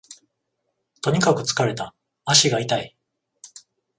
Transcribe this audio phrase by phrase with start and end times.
[1.03, 1.93] とにかく疲れた、
[2.25, 2.97] 足が痛い